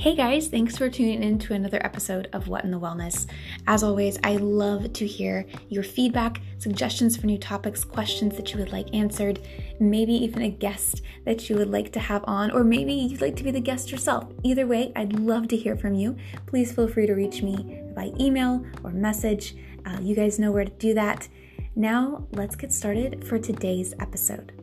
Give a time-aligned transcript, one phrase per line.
[0.00, 3.26] Hey guys, thanks for tuning in to another episode of What in the Wellness.
[3.66, 8.58] As always, I love to hear your feedback, suggestions for new topics, questions that you
[8.60, 9.40] would like answered,
[9.78, 13.36] maybe even a guest that you would like to have on, or maybe you'd like
[13.36, 14.24] to be the guest yourself.
[14.42, 16.16] Either way, I'd love to hear from you.
[16.46, 19.54] Please feel free to reach me by email or message.
[19.84, 21.28] Uh, you guys know where to do that.
[21.76, 24.59] Now, let's get started for today's episode.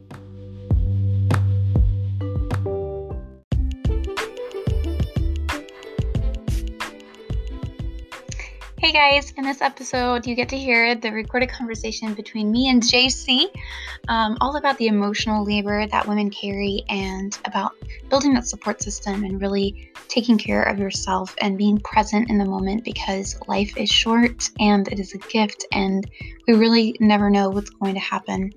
[8.97, 13.45] Guys, in this episode, you get to hear the recorded conversation between me and JC,
[14.07, 17.73] um, all about the emotional labor that women carry and about
[18.09, 22.45] building that support system and really taking care of yourself and being present in the
[22.45, 26.09] moment because life is short and it is a gift, and
[26.47, 28.51] we really never know what's going to happen.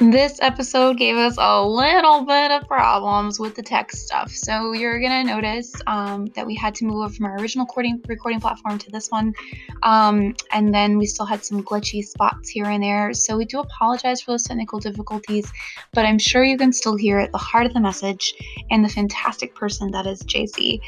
[0.00, 4.30] This episode gave us a little bit of problems with the tech stuff.
[4.30, 8.02] So you're going to notice um, that we had to move from our original recording,
[8.08, 9.34] recording platform to this one.
[9.82, 13.12] Um, and then we still had some glitchy spots here and there.
[13.12, 15.52] So we do apologize for those technical difficulties,
[15.92, 18.32] but I'm sure you can still hear the heart of the message
[18.70, 20.80] and the fantastic person that is JC.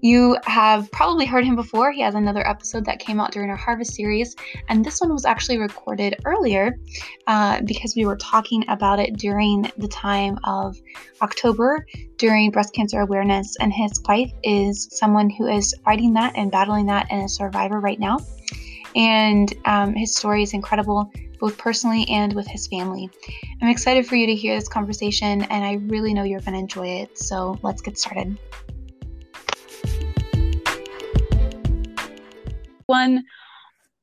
[0.00, 1.92] You have probably heard him before.
[1.92, 4.36] He has another episode that came out during our Harvest series,
[4.68, 6.78] and this one was actually recorded earlier
[7.26, 10.76] uh, because we were talking about it during the time of
[11.22, 13.56] October during breast cancer awareness.
[13.60, 17.80] And his wife is someone who is fighting that and battling that and a survivor
[17.80, 18.18] right now.
[18.94, 23.10] And um, his story is incredible, both personally and with his family.
[23.62, 26.58] I'm excited for you to hear this conversation, and I really know you're going to
[26.58, 27.18] enjoy it.
[27.18, 28.36] So let's get started.
[32.88, 33.24] One,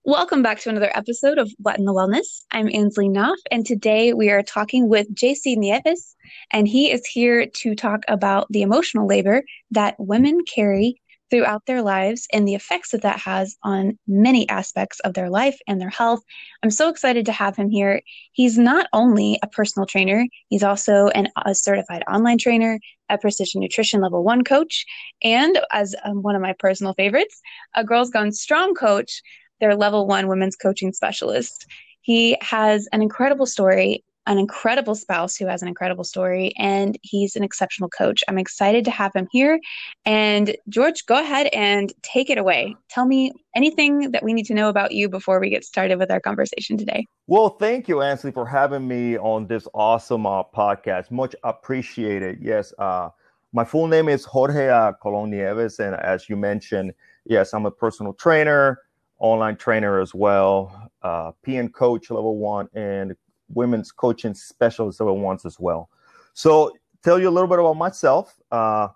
[0.04, 2.44] welcome back to another episode of What in the Wellness.
[2.52, 6.16] I'm Ansley Knopf, and today we are talking with JC Nieves,
[6.54, 9.42] and he is here to talk about the emotional labor
[9.72, 15.00] that women carry throughout their lives and the effects that that has on many aspects
[15.02, 16.22] of their life and their health.
[16.64, 18.02] I'm so excited to have him here.
[18.32, 23.62] He's not only a personal trainer, he's also an, a certified online trainer, a precision
[23.62, 24.86] nutrition level one coach,
[25.24, 27.42] and as um, one of my personal favorites,
[27.76, 29.22] a Girls Gone Strong coach,
[29.60, 31.66] their level one women's coaching specialist.
[32.02, 37.36] He has an incredible story an incredible spouse who has an incredible story, and he's
[37.36, 38.24] an exceptional coach.
[38.28, 39.60] I'm excited to have him here.
[40.06, 42.76] And George, go ahead and take it away.
[42.90, 46.12] Tell me anything that we need to know about you before we get started with
[46.12, 47.06] our conversation today.
[47.28, 51.12] Well, thank you, Ansley, for having me on this awesome uh, podcast.
[51.12, 52.40] Much appreciated.
[52.42, 53.10] Yes, uh,
[53.54, 56.94] my full name is Jorge uh, Colon Nieves, and as you mentioned,
[57.26, 58.82] yes, I'm a personal trainer,
[59.20, 63.16] online trainer as well, uh, PN coach level one, and
[63.54, 65.90] women's coaching specialist level ones as well.
[66.34, 66.72] So,
[67.04, 68.36] tell you a little bit about myself.
[68.52, 68.90] Uh,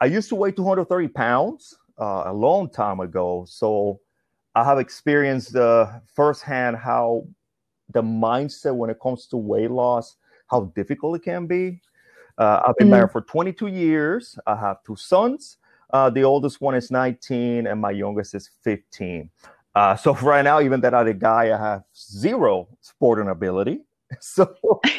[0.00, 3.46] I used to weigh 230 pounds uh, a long time ago.
[3.48, 4.00] So,
[4.54, 7.26] I have experienced uh, firsthand how
[7.92, 10.16] the mindset when it comes to weight loss,
[10.48, 11.80] how difficult it can be.
[12.38, 12.92] Uh, I've been mm-hmm.
[12.92, 14.38] married for 22 years.
[14.46, 15.58] I have two sons.
[15.90, 19.30] Uh, the oldest one is 19, and my youngest is 15.
[19.76, 23.82] Uh, so right now, even that other guy, I have zero sporting ability.
[24.20, 24.54] So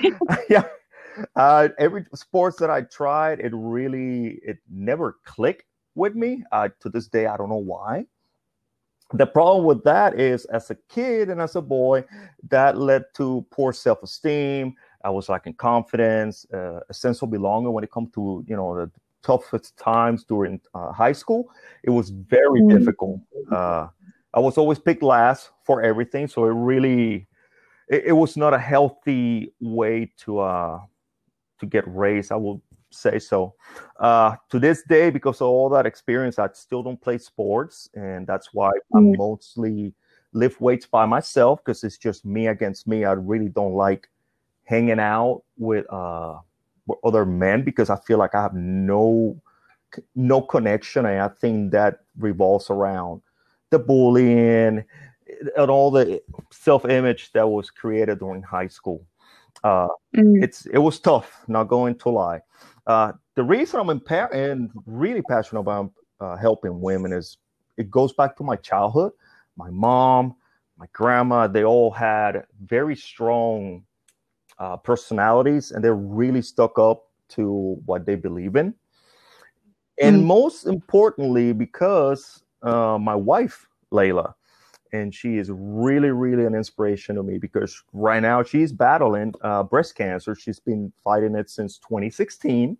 [0.49, 0.65] yeah,
[1.37, 5.63] uh, every sports that I tried, it really it never clicked
[5.95, 6.43] with me.
[6.51, 8.05] Uh, to this day, I don't know why.
[9.13, 12.03] The problem with that is, as a kid and as a boy,
[12.49, 14.75] that led to poor self-esteem.
[15.05, 18.75] I was lacking confidence, uh, a sense of belonging when it comes to you know
[18.75, 18.91] the
[19.23, 21.49] toughest times during uh, high school.
[21.83, 22.77] It was very mm-hmm.
[22.77, 23.21] difficult.
[24.37, 27.27] I was always picked last for everything, so it really
[27.89, 30.79] it, it was not a healthy way to uh
[31.59, 32.31] to get raised.
[32.31, 32.61] I will
[32.91, 33.55] say so.
[33.99, 38.27] Uh, to this day, because of all that experience, I still don't play sports, and
[38.27, 39.15] that's why mm.
[39.15, 39.95] I mostly
[40.33, 43.05] lift weights by myself because it's just me against me.
[43.05, 44.07] I really don't like
[44.65, 46.37] hanging out with uh
[46.85, 49.41] with other men because I feel like I have no
[50.13, 53.23] no connection, and I think that revolves around
[53.69, 54.83] the bullying
[55.57, 56.21] and all the
[56.51, 59.05] self-image that was created during high school.
[59.63, 60.43] Uh, mm.
[60.43, 62.41] It's it was tough, not going to lie.
[62.85, 67.37] Uh, the reason I'm impa- and really passionate about uh, helping women is
[67.77, 69.11] it goes back to my childhood.
[69.55, 70.35] My mom,
[70.77, 73.83] my grandma, they all had very strong
[74.59, 78.73] uh, personalities, and they're really stuck up to what they believe in.
[79.99, 80.25] And mm.
[80.25, 84.33] most importantly, because uh, my wife, Layla.
[84.93, 89.63] And she is really, really an inspiration to me because right now she's battling uh,
[89.63, 90.33] breast cancer.
[90.33, 92.77] She's been fighting it since 2016.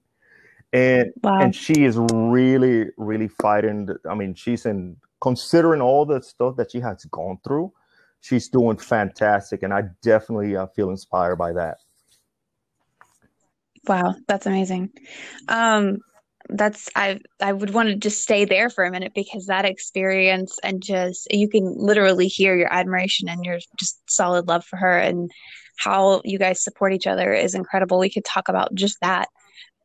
[0.74, 1.39] and wow.
[1.39, 3.89] and she is really really fighting.
[4.09, 7.71] I mean, she's in considering all the stuff that she has gone through.
[8.21, 11.77] She's doing fantastic, and I definitely uh, feel inspired by that.
[13.88, 14.91] Wow, that's amazing.
[15.47, 16.00] Um,
[16.49, 20.57] that's I I would want to just stay there for a minute because that experience
[20.63, 24.97] and just you can literally hear your admiration and your just solid love for her
[24.97, 25.29] and
[25.77, 27.99] how you guys support each other is incredible.
[27.99, 29.27] We could talk about just that.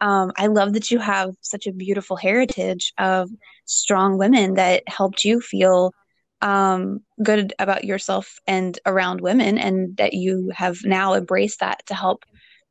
[0.01, 3.31] Um, I love that you have such a beautiful heritage of
[3.67, 5.93] strong women that helped you feel
[6.41, 11.95] um, good about yourself and around women, and that you have now embraced that to
[11.95, 12.25] help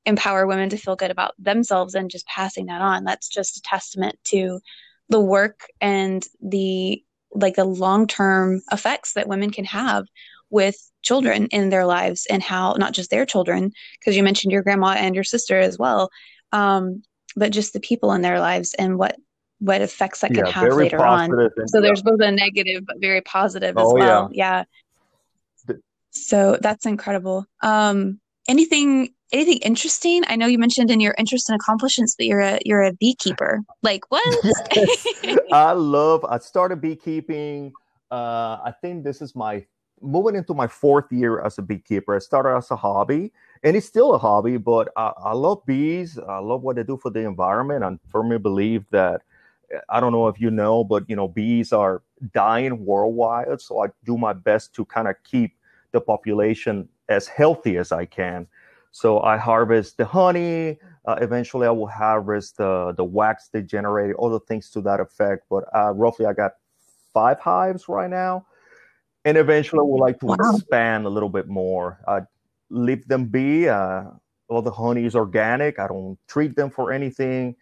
[0.05, 3.03] empower women to feel good about themselves and just passing that on.
[3.03, 4.59] That's just a testament to
[5.09, 7.03] the work and the
[7.33, 10.05] like the long-term effects that women can have
[10.49, 14.61] with children in their lives and how not just their children because you mentioned your
[14.61, 16.09] grandma and your sister as well
[16.51, 17.01] um,
[17.35, 19.15] but just the people in their lives and what
[19.59, 21.29] what effects that can have later on
[21.67, 21.81] so yeah.
[21.81, 24.63] there's both a negative but very positive as oh, well yeah.
[25.67, 25.75] yeah
[26.09, 28.19] so that's incredible um
[28.49, 30.23] anything anything interesting?
[30.27, 33.61] I know you mentioned in your interest and accomplishments that you're a you're a beekeeper.
[33.83, 34.45] Like what?
[35.51, 36.25] I love.
[36.25, 37.73] I started beekeeping.
[38.09, 39.65] Uh, I think this is my
[40.01, 42.15] moving into my fourth year as a beekeeper.
[42.15, 43.31] I started as a hobby,
[43.63, 44.57] and it's still a hobby.
[44.57, 46.17] But I, I love bees.
[46.17, 47.83] I love what they do for the environment.
[47.83, 49.21] I firmly believe that.
[49.87, 52.01] I don't know if you know, but you know, bees are
[52.33, 53.61] dying worldwide.
[53.61, 55.55] So I do my best to kind of keep
[55.93, 58.47] the population as healthy as I can.
[58.91, 60.77] So I harvest the honey.
[61.05, 64.99] Uh, eventually, I will harvest the the wax they generate, all the things to that
[64.99, 65.45] effect.
[65.49, 66.51] But uh, roughly, I got
[67.13, 68.45] five hives right now,
[69.25, 70.35] and eventually, I would like to wow.
[70.53, 71.99] expand a little bit more.
[72.07, 72.21] I
[72.69, 73.69] leave them be.
[73.69, 74.03] Uh,
[74.49, 75.79] all the honey is organic.
[75.79, 77.55] I don't treat them for anything.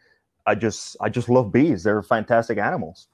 [0.48, 1.84] I just I just love bees.
[1.84, 3.08] They're fantastic animals,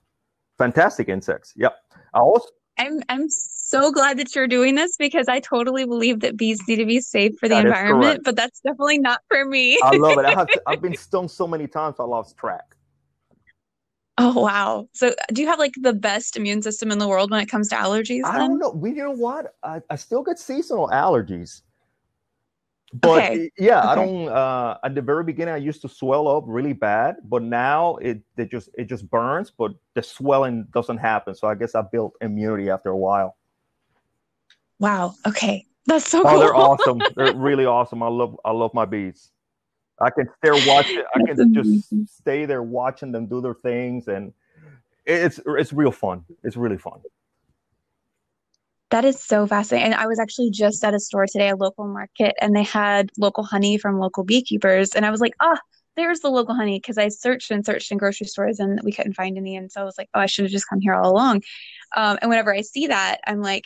[0.58, 1.54] fantastic insects.
[1.58, 1.76] Yep.
[2.14, 2.48] I also
[2.80, 3.28] I'm I'm
[3.76, 7.02] so glad that you're doing this because I totally believe that bees need to be
[7.02, 9.80] safe for the that environment, but that's definitely not for me.
[9.84, 10.26] I love it.
[10.26, 12.76] I have to, I've been stung so many times I lost track.
[14.18, 14.88] Oh wow!
[14.94, 17.68] So, do you have like the best immune system in the world when it comes
[17.70, 18.24] to allergies?
[18.24, 18.70] I don't know.
[18.70, 19.56] We, you know what?
[19.62, 21.64] I, I still get seasonal allergies.
[22.94, 23.52] But okay.
[23.58, 23.88] yeah, okay.
[23.90, 24.30] I don't.
[24.30, 28.22] Uh, at the very beginning, I used to swell up really bad, but now it
[28.38, 31.36] it just it just burns, but the swelling doesn't happen.
[31.36, 33.36] So I guess I built immunity after a while.
[34.80, 35.16] Wow.
[35.26, 36.22] Okay, that's so.
[36.22, 36.40] Oh, cool.
[36.40, 37.02] they're awesome.
[37.16, 38.04] they're really awesome.
[38.04, 39.32] I love I love my bees.
[40.02, 41.06] I can stare watch it.
[41.16, 44.34] I can just stay there watching them do their things, and
[45.06, 46.26] it's it's real fun.
[46.44, 47.00] It's really fun.
[48.92, 49.94] That is so fascinating.
[49.94, 53.10] And I was actually just at a store today, a local market, and they had
[53.18, 54.92] local honey from local beekeepers.
[54.92, 55.60] And I was like, ah, oh,
[55.96, 59.14] there's the local honey because I searched and searched in grocery stores and we couldn't
[59.14, 59.56] find any.
[59.56, 61.44] And so I was like, oh, I should have just come here all along.
[61.96, 63.64] Um, and whenever I see that, I'm like,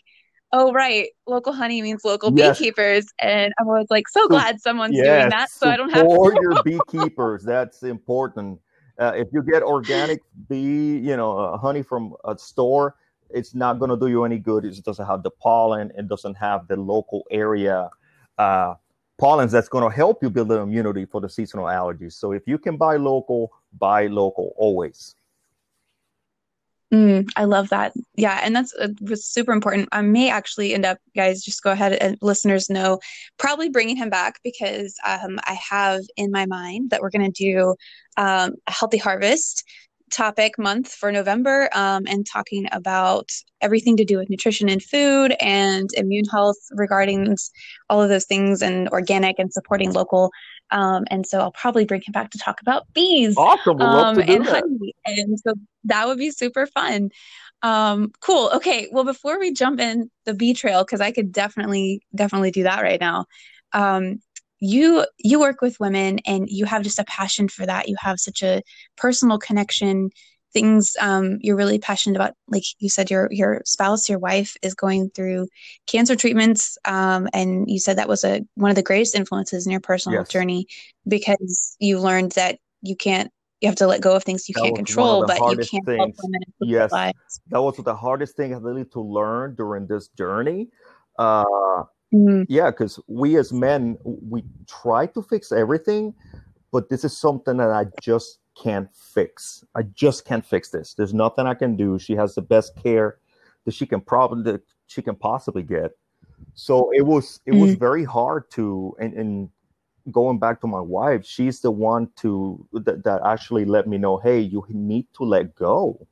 [0.51, 2.57] oh, right, local honey means local yes.
[2.57, 3.07] beekeepers.
[3.19, 5.49] And I was like, so glad someone's yes, doing that.
[5.49, 6.37] So I don't have to.
[6.41, 7.43] your beekeepers.
[7.43, 8.59] That's important.
[8.97, 12.95] Uh, if you get organic bee, you know, uh, honey from a store,
[13.29, 14.65] it's not going to do you any good.
[14.65, 15.91] It doesn't have the pollen.
[15.97, 17.89] It doesn't have the local area
[18.37, 18.73] uh,
[19.19, 22.13] pollens that's going to help you build the immunity for the seasonal allergies.
[22.13, 25.15] So if you can buy local, buy local always.
[26.91, 27.93] Mm, I love that.
[28.15, 29.89] Yeah, and that's uh, super important.
[29.91, 32.99] I may actually end up, guys, just go ahead and listeners know,
[33.37, 37.43] probably bringing him back because um, I have in my mind that we're going to
[37.43, 37.75] do
[38.17, 39.63] um, a healthy harvest
[40.09, 43.29] topic month for November um, and talking about
[43.61, 47.37] everything to do with nutrition and food and immune health regarding
[47.89, 50.31] all of those things and organic and supporting local.
[50.71, 53.35] Um, and so I'll probably bring him back to talk about bees.
[53.37, 53.81] Awesome.
[53.81, 54.63] Um, and that.
[54.63, 54.95] honey.
[55.05, 55.53] And so
[55.85, 57.09] that would be super fun.
[57.61, 58.51] Um, cool.
[58.53, 58.87] Okay.
[58.91, 62.81] Well, before we jump in the bee trail, because I could definitely, definitely do that
[62.81, 63.25] right now.
[63.73, 64.19] Um,
[64.61, 68.19] you you work with women and you have just a passion for that you have
[68.19, 68.61] such a
[68.97, 70.09] personal connection
[70.53, 74.73] things um, you're really passionate about like you said your your spouse your wife is
[74.73, 75.47] going through
[75.87, 79.71] cancer treatments um, and you said that was a one of the greatest influences in
[79.71, 80.29] your personal yes.
[80.29, 80.67] journey
[81.07, 84.63] because you learned that you can't you have to let go of things you that
[84.63, 85.97] can't control but you can't things.
[85.97, 90.67] help women yes that was the hardest thing really to learn during this journey
[91.17, 91.43] uh,
[92.13, 92.43] Mm-hmm.
[92.47, 96.13] Yeah, because we as men, we try to fix everything,
[96.71, 99.63] but this is something that I just can't fix.
[99.75, 100.93] I just can't fix this.
[100.93, 101.97] There's nothing I can do.
[101.97, 103.17] She has the best care
[103.65, 105.91] that she can probably that she can possibly get.
[106.53, 107.61] So it was it mm-hmm.
[107.61, 109.49] was very hard to and, and
[110.11, 114.17] going back to my wife, she's the one to that, that actually let me know,
[114.17, 116.07] hey, you need to let go.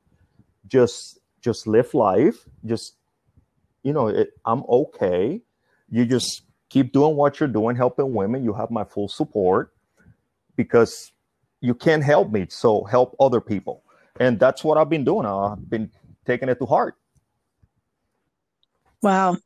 [0.68, 2.48] Just just live life.
[2.66, 2.96] Just
[3.84, 5.42] you know, it, I'm okay.
[5.90, 8.44] You just keep doing what you're doing, helping women.
[8.44, 9.72] You have my full support
[10.58, 11.14] because
[11.62, 13.84] you can't help me, so help other people.
[14.20, 15.26] And that's what I've been doing.
[15.26, 15.90] I've been
[16.26, 16.96] taking it to heart.
[19.02, 19.38] Wow.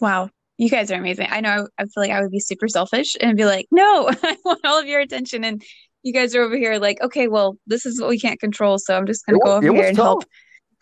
[0.00, 0.30] Wow.
[0.58, 1.28] You guys are amazing.
[1.30, 4.36] I know I feel like I would be super selfish and be like, no, I
[4.44, 5.42] want all of your attention.
[5.42, 5.62] And
[6.02, 8.78] you guys are over here like, okay, well, this is what we can't control.
[8.78, 10.04] So I'm just going to go over here and tough.
[10.04, 10.24] help,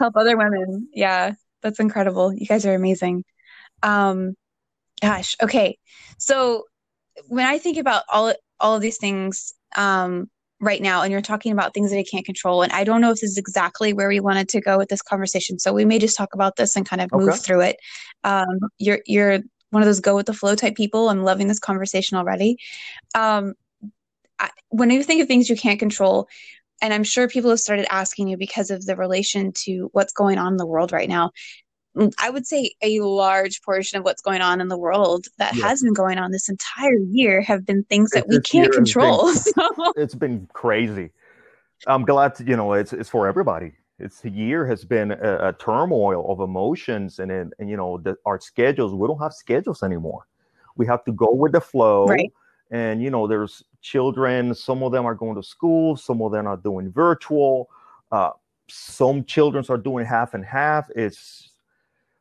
[0.01, 0.89] help other women.
[0.93, 1.35] Yeah.
[1.63, 2.33] That's incredible.
[2.33, 3.25] You guys are amazing.
[3.83, 4.35] Um,
[5.01, 5.37] gosh.
[5.43, 5.79] Okay.
[6.19, 6.65] So
[7.27, 10.29] when I think about all, all of these things, um,
[10.61, 12.63] right now and you're talking about things that I can't control.
[12.63, 15.03] And I don't know if this is exactly where we wanted to go with this
[15.03, 15.59] conversation.
[15.59, 17.25] So we may just talk about this and kind of okay.
[17.25, 17.77] move through it.
[18.25, 21.11] Um, you're you're one of those go with the flow type people.
[21.11, 22.57] I'm loving this conversation already.
[23.15, 23.55] Um,
[24.39, 26.29] I, when you think of things you can't control,
[26.81, 30.39] and I'm sure people have started asking you because of the relation to what's going
[30.39, 31.33] on in the world right now.
[32.19, 35.83] I would say a large portion of what's going on in the world that has
[35.83, 39.27] been going on this entire year have been things that we can't control.
[39.27, 39.93] Been, so.
[39.97, 41.11] It's been crazy.
[41.87, 43.73] I'm glad to, you know it's it's for everybody.
[43.99, 47.99] It's the year has been a, a turmoil of emotions and, and, and you know
[47.99, 48.95] the, our schedules.
[48.95, 50.27] We don't have schedules anymore.
[50.77, 52.07] We have to go with the flow.
[52.07, 52.33] Right.
[52.71, 54.55] And you know, there's children.
[54.55, 55.97] Some of them are going to school.
[55.97, 57.71] Some of them are doing virtual.
[58.13, 58.31] Uh,
[58.69, 60.89] some children are doing half and half.
[60.95, 61.51] It's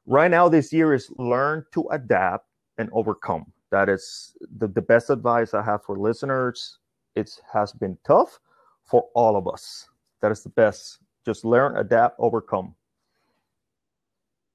[0.08, 2.48] right now this year is learn to adapt
[2.78, 3.52] and overcome.
[3.70, 6.80] That is the, the best advice i have for listeners.
[7.16, 8.40] It has been tough
[8.86, 9.88] for all of us.
[10.22, 11.00] That is the best.
[11.26, 12.76] Just learn adapt overcome.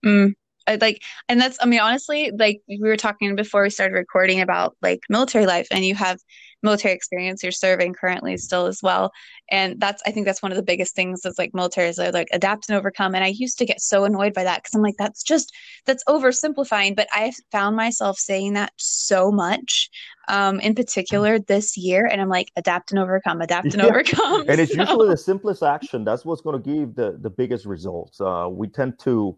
[0.05, 0.33] Mm,
[0.67, 4.41] I, like and that's i mean honestly like we were talking before we started recording
[4.41, 6.19] about like military life and you have
[6.63, 9.13] military experience you're serving currently still as well.
[9.51, 12.29] And that's i think that's one of the biggest things that's like military is like
[12.33, 13.15] adapt and overcome.
[13.15, 15.53] And i used to get so annoyed by that because i'm like that's just
[15.87, 16.97] that's oversimplifying.
[16.97, 19.91] But i found myself saying that so much
[20.29, 22.07] um, in particular this year.
[22.07, 23.87] And i'm like adapt and overcome adapt and yeah.
[23.87, 24.45] overcome.
[24.49, 24.81] And it's so.
[24.81, 26.05] usually the simplest action.
[26.05, 28.21] That's what's going to give the the biggest results.
[28.21, 29.37] Uh, we tend to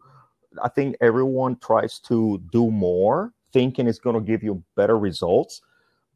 [0.63, 5.63] i think everyone tries to do more thinking it's going to give you better results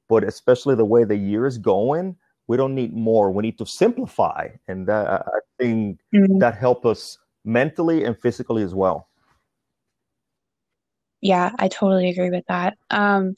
[0.09, 3.31] but especially the way the year is going, we don't need more.
[3.31, 6.39] We need to simplify, and that, I think mm-hmm.
[6.39, 9.09] that help us mentally and physically as well.
[11.21, 12.79] Yeah, I totally agree with that.
[12.91, 13.35] Um,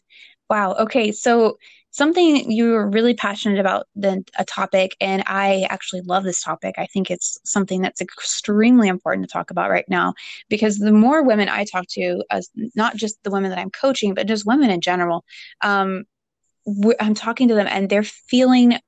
[0.49, 0.75] wow.
[0.75, 1.57] Okay, so
[1.93, 6.75] something you were really passionate about the a topic, and I actually love this topic.
[6.79, 10.15] I think it's something that's extremely important to talk about right now
[10.49, 14.15] because the more women I talk to, as not just the women that I'm coaching,
[14.15, 15.25] but just women in general,
[15.63, 16.05] um,
[17.01, 18.79] I'm talking to them and they're feeling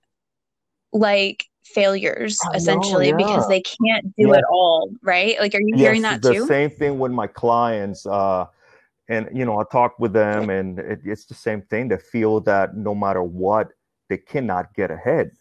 [0.92, 3.26] like failures I essentially know, yeah.
[3.26, 4.34] because they can't do yeah.
[4.34, 5.38] it all, right?
[5.40, 6.40] Like, are you yes, hearing that the too?
[6.40, 8.06] The same thing with my clients.
[8.06, 8.46] Uh,
[9.08, 11.88] and you know, I talk with them, and it, it's the same thing.
[11.88, 13.68] They feel that no matter what,
[14.08, 15.32] they cannot get ahead,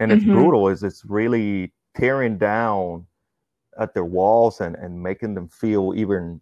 [0.00, 0.34] and it's mm-hmm.
[0.34, 0.68] brutal.
[0.68, 3.06] Is it's really tearing down
[3.78, 6.40] at their walls and and making them feel even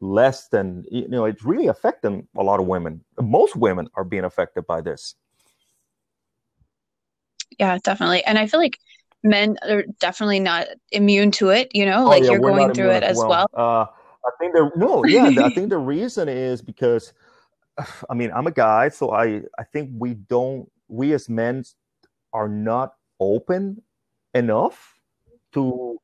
[0.00, 3.02] less than you know it's really affecting a lot of women.
[3.20, 5.14] Most women are being affected by this.
[7.58, 8.24] Yeah definitely.
[8.24, 8.78] And i feel like
[9.26, 12.90] men are definitely not immune to it you know oh, like yeah, you're going through
[12.90, 13.48] it as well, well.
[13.54, 13.86] Uh,
[14.24, 17.12] i think the no yeah i think the reason is because
[18.10, 21.64] i mean i'm a guy so i i think we don't we as men
[22.32, 23.82] are not open
[24.34, 24.94] enough
[25.52, 25.98] to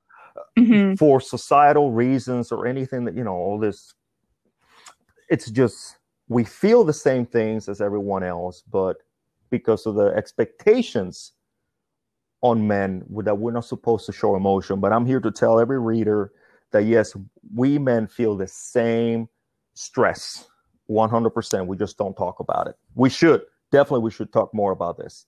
[0.58, 0.94] mm-hmm.
[0.94, 3.94] for societal reasons or anything that you know all this
[5.28, 5.98] it's just
[6.28, 8.98] we feel the same things as everyone else but
[9.50, 11.32] because of the expectations
[12.40, 14.80] on men that we're not supposed to show emotion.
[14.80, 16.32] But i'm here to tell every reader
[16.72, 17.14] that yes
[17.54, 19.28] we men feel the same
[19.74, 20.46] stress
[20.90, 22.74] 100% we just don't talk about it.
[22.94, 25.26] We should definitely we should talk more about this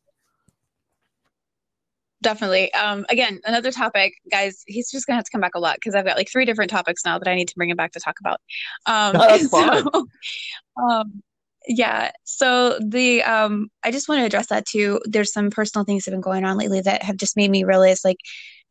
[2.24, 2.72] definitely.
[2.74, 4.64] Um, again, another topic, guys.
[4.66, 6.70] He's just gonna have to come back a lot because I've got like three different
[6.70, 8.40] topics now that I need to bring him back to talk about.
[8.86, 9.84] Um, That's fine.
[9.84, 10.06] So,
[10.82, 11.22] um,
[11.68, 12.10] yeah.
[12.24, 15.00] So the um, I just want to address that too.
[15.04, 17.64] There's some personal things that have been going on lately that have just made me
[17.64, 18.18] realize, like,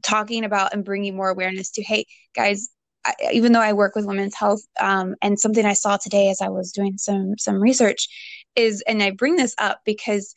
[0.01, 2.05] talking about and bringing more awareness to, hey,
[2.35, 2.69] guys.
[3.05, 6.39] I, even though I work with women's health, um, and something I saw today as
[6.39, 8.07] I was doing some some research
[8.55, 10.33] is, and I bring this up because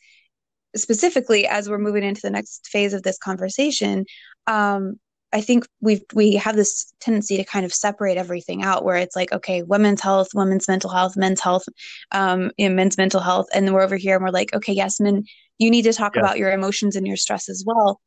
[0.77, 4.05] specifically as we're moving into the next phase of this conversation
[4.47, 4.97] um,
[5.33, 9.15] I think we've we have this tendency to kind of separate everything out where it's
[9.15, 11.65] like, okay, women's health, women's mental health, men's health,
[12.11, 13.47] um, you know, men's mental health.
[13.53, 15.25] And then we're over here and we're like, okay, yes, men,
[15.57, 16.21] you need to talk yeah.
[16.21, 17.99] about your emotions and your stress as well.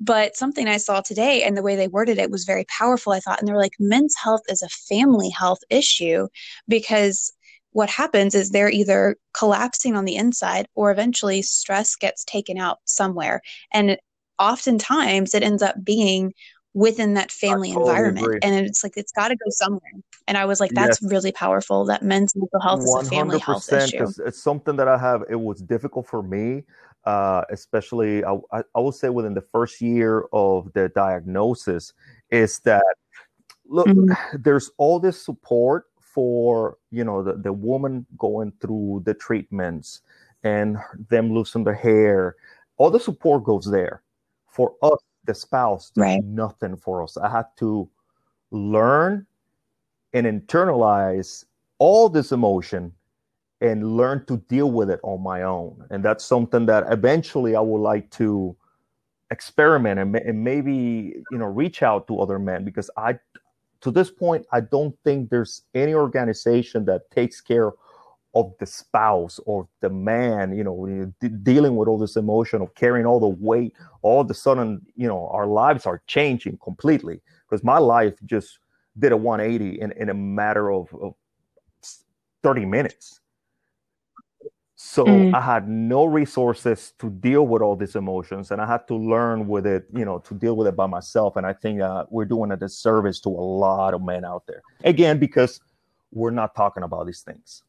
[0.00, 3.18] But something I saw today and the way they worded it was very powerful, I
[3.18, 3.40] thought.
[3.40, 6.28] And they were like, men's health is a family health issue
[6.68, 7.32] because
[7.72, 12.78] what happens is they're either collapsing on the inside or eventually stress gets taken out
[12.84, 13.40] somewhere.
[13.72, 13.98] And
[14.38, 16.32] oftentimes it ends up being
[16.74, 18.26] within that family totally environment.
[18.26, 18.38] Agree.
[18.42, 19.92] And it's like, it's got to go somewhere.
[20.26, 21.10] And I was like, that's yes.
[21.10, 24.06] really powerful that men's mental health is a family health issue.
[24.24, 26.64] It's something that I have, it was difficult for me
[27.08, 31.94] uh, especially I, I would say within the first year of the diagnosis,
[32.30, 32.84] is that
[33.66, 34.36] look, mm-hmm.
[34.42, 35.86] there's all this support
[36.18, 40.00] for you know the, the woman going through the treatments
[40.42, 40.76] and
[41.10, 42.34] them losing their hair.
[42.76, 44.02] All the support goes there.
[44.48, 46.24] For us, the spouse, right.
[46.24, 47.16] nothing for us.
[47.16, 47.88] I had to
[48.50, 49.28] learn
[50.12, 51.44] and internalize
[51.78, 52.92] all this emotion
[53.60, 55.84] and learn to deal with it on my own.
[55.90, 58.56] And that's something that eventually I would like to
[59.30, 63.20] experiment and, and maybe you know reach out to other men because I
[63.80, 67.72] to this point I don't think there's any organization that takes care
[68.34, 73.06] of the spouse or the man you know dealing with all this emotion of carrying
[73.06, 77.20] all the weight all of a sudden you know our lives are changing completely.
[77.48, 78.58] Because my life just
[78.98, 81.14] did a 180 in, in a matter of, of
[82.42, 83.20] 30 minutes
[84.80, 85.34] so mm.
[85.34, 89.48] I had no resources to deal with all these emotions, and I had to learn
[89.48, 91.34] with it, you know, to deal with it by myself.
[91.34, 94.62] And I think uh, we're doing a disservice to a lot of men out there.
[94.84, 95.58] Again, because
[96.12, 97.64] we're not talking about these things.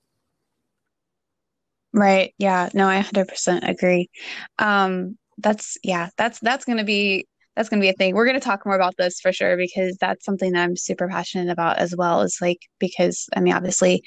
[1.93, 2.35] Right.
[2.37, 2.69] Yeah.
[2.75, 4.11] No, I 100% agree.
[4.59, 6.09] Um, that's yeah.
[6.15, 8.13] That's that's gonna be that's gonna be a thing.
[8.13, 11.51] We're gonna talk more about this for sure because that's something that I'm super passionate
[11.51, 12.21] about as well.
[12.21, 14.03] Is like because I mean, obviously,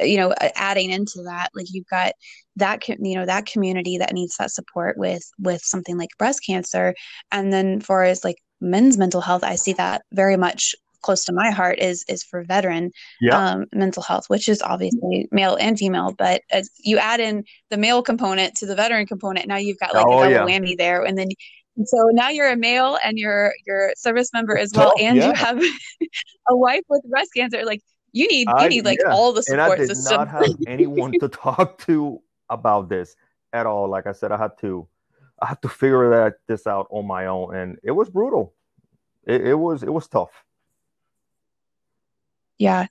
[0.00, 2.12] you know adding into that like you've got
[2.56, 6.94] that you know that community that needs that support with with something like breast cancer.
[7.32, 11.34] And then for as like men's mental health i see that very much close to
[11.34, 12.90] my heart is is for veteran
[13.30, 16.14] um, mental health which is obviously male and female.
[16.16, 19.94] But as you add in the male component to the veteran component now you've got
[19.94, 20.58] like oh, a double yeah.
[20.58, 21.02] whammy there.
[21.04, 21.28] And then
[21.84, 25.28] so now you're a male and you're you're service member as well oh, and yeah.
[25.28, 25.62] you have
[26.48, 27.64] a wife with breast cancer.
[27.64, 27.80] Like
[28.14, 29.12] you need you need like yeah.
[29.12, 30.16] all the support and I did system.
[30.18, 33.16] not have anyone to talk to about this
[33.52, 33.88] at all.
[33.88, 34.86] Like I said, I had to
[35.42, 38.54] I had to figure that this out on my own, and it was brutal.
[39.26, 40.44] It, it was it was tough.
[42.56, 42.86] Yeah.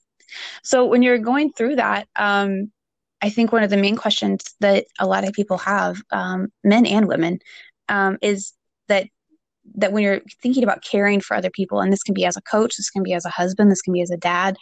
[0.61, 2.71] So when you're going through that, um,
[3.21, 6.85] I think one of the main questions that a lot of people have, um, men
[6.85, 7.39] and women,
[7.87, 8.51] um, is
[8.89, 9.07] that
[9.75, 12.41] that when you're thinking about caring for other people, and this can be as a
[12.41, 14.57] coach, this can be as a husband, this can be as a dad,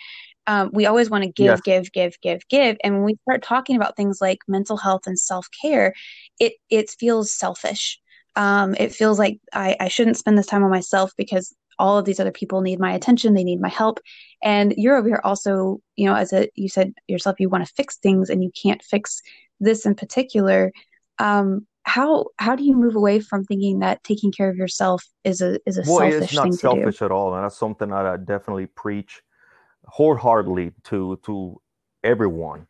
[0.47, 1.62] um, we always want to give, yes.
[1.62, 2.77] give, give, give, give.
[2.84, 5.93] And when we start talking about things like mental health and self care,
[6.39, 7.99] it it feels selfish.
[8.36, 12.06] Um, it feels like I, I shouldn't spend this time on myself because all of
[12.06, 13.99] these other people need my attention, they need my help.
[14.43, 17.73] And you're over here also, you know, as a you said yourself, you want to
[17.73, 19.21] fix things and you can't fix
[19.60, 20.71] this in particular.
[21.19, 25.41] Um, how how do you move away from thinking that taking care of yourself is
[25.41, 28.17] a is a well, selfish it's not selfish at all, and that's something that I
[28.17, 29.21] definitely preach
[29.91, 31.62] wholeheartedly to to
[32.04, 32.65] everyone.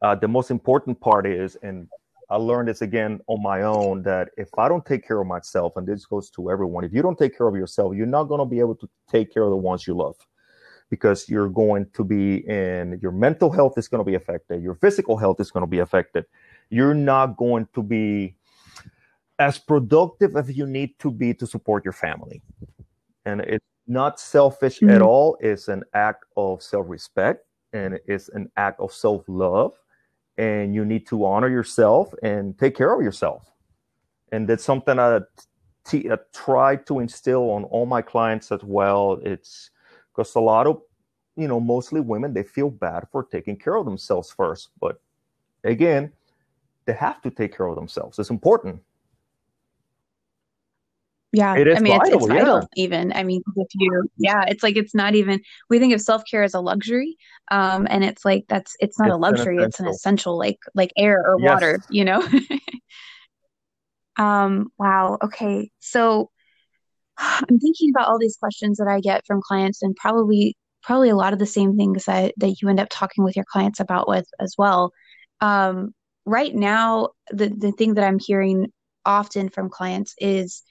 [0.00, 1.86] Uh, the most important part is, and
[2.28, 5.76] I learned this again on my own, that if I don't take care of myself,
[5.76, 8.40] and this goes to everyone, if you don't take care of yourself, you're not going
[8.40, 10.16] to be able to take care of the ones you love
[10.88, 14.74] because you're going to be in your mental health is going to be affected, your
[14.74, 16.24] physical health is going to be affected.
[16.70, 18.36] You're not going to be
[19.38, 22.42] as productive as you need to be to support your family.
[23.24, 24.90] And it's not selfish mm-hmm.
[24.90, 25.36] at all.
[25.40, 29.74] It's an act of self respect and it's an act of self love.
[30.38, 33.50] And you need to honor yourself and take care of yourself.
[34.32, 35.20] And that's something I,
[35.84, 39.18] t- I try to instill on all my clients as well.
[39.22, 39.70] It's
[40.08, 40.80] because a lot of,
[41.36, 44.70] you know, mostly women, they feel bad for taking care of themselves first.
[44.80, 45.00] But
[45.64, 46.12] again,
[46.86, 48.18] they have to take care of themselves.
[48.18, 48.80] It's important.
[51.32, 52.56] Yeah, it is I mean, vital, it's, it's vital.
[52.76, 52.84] Yeah.
[52.84, 55.40] Even I mean, if you, yeah, it's like it's not even.
[55.70, 57.16] We think of self care as a luxury,
[57.50, 60.58] um, and it's like that's it's not it's a luxury; an it's an essential, like
[60.74, 61.48] like air or yes.
[61.48, 61.80] water.
[61.88, 62.28] You know.
[64.18, 64.68] um.
[64.78, 65.16] Wow.
[65.24, 65.70] Okay.
[65.80, 66.30] So,
[67.18, 71.16] I'm thinking about all these questions that I get from clients, and probably probably a
[71.16, 74.06] lot of the same things that that you end up talking with your clients about
[74.06, 74.92] with as well.
[75.40, 75.94] Um.
[76.26, 78.70] Right now, the the thing that I'm hearing
[79.06, 80.62] often from clients is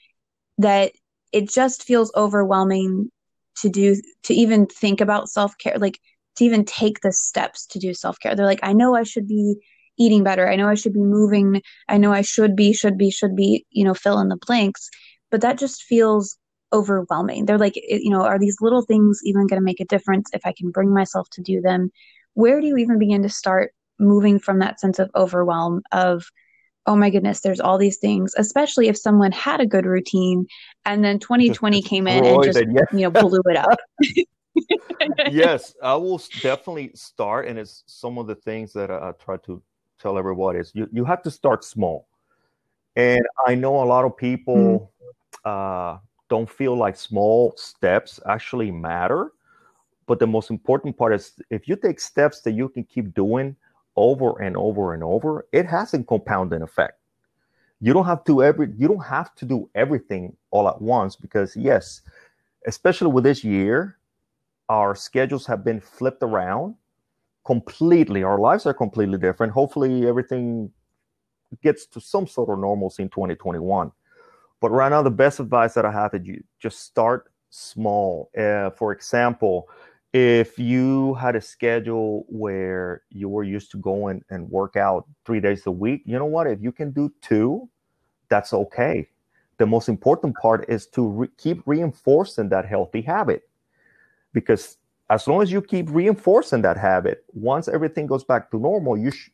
[0.61, 0.91] that
[1.31, 3.09] it just feels overwhelming
[3.57, 5.99] to do to even think about self-care like
[6.37, 8.35] to even take the steps to do self-care.
[8.35, 9.55] They're like i know i should be
[9.99, 10.49] eating better.
[10.49, 11.61] I know i should be moving.
[11.87, 14.89] I know i should be should be should be you know fill in the blanks.
[15.29, 16.37] But that just feels
[16.73, 17.45] overwhelming.
[17.45, 20.41] They're like you know are these little things even going to make a difference if
[20.45, 21.91] i can bring myself to do them?
[22.33, 26.23] Where do you even begin to start moving from that sense of overwhelm of
[26.85, 30.47] oh my goodness, there's all these things, especially if someone had a good routine
[30.85, 32.81] and then 2020 came in and just, yeah.
[32.91, 33.79] you know, blew it up.
[35.31, 37.47] yes, I will definitely start.
[37.47, 39.61] And it's some of the things that I, I try to
[39.99, 42.07] tell everybody is you, you have to start small.
[42.95, 44.91] And I know a lot of people
[45.45, 45.95] mm-hmm.
[45.95, 49.31] uh, don't feel like small steps actually matter.
[50.07, 53.55] But the most important part is if you take steps that you can keep doing
[53.95, 56.99] over and over and over, it has a compounding effect.
[57.79, 61.55] You don't have to every you don't have to do everything all at once because
[61.55, 62.01] yes,
[62.67, 63.97] especially with this year,
[64.69, 66.75] our schedules have been flipped around
[67.43, 68.23] completely.
[68.23, 69.51] Our lives are completely different.
[69.51, 70.71] Hopefully everything
[71.63, 73.91] gets to some sort of normalcy in 2021.
[74.59, 78.29] But right now, the best advice that I have is you just start small.
[78.37, 79.67] Uh, for example,
[80.13, 85.39] if you had a schedule where you were used to going and work out three
[85.39, 86.47] days a week, you know what?
[86.47, 87.69] If you can do two,
[88.29, 89.07] that's okay.
[89.57, 93.43] The most important part is to re- keep reinforcing that healthy habit
[94.33, 94.77] because
[95.09, 99.11] as long as you keep reinforcing that habit, once everything goes back to normal, you
[99.11, 99.29] sh-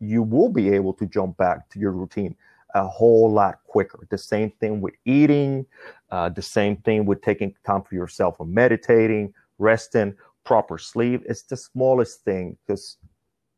[0.00, 2.34] you will be able to jump back to your routine
[2.74, 4.06] a whole lot quicker.
[4.10, 5.66] The same thing with eating,
[6.10, 11.22] uh, the same thing with taking time for yourself and meditating, resting, proper sleep.
[11.26, 12.96] It's the smallest thing because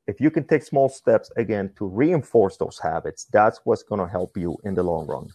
[0.06, 4.08] if you can take small steps again to reinforce those habits, that's what's going to
[4.08, 5.28] help you in the long run.